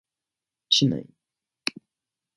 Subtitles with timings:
[0.67, 1.05] 稚内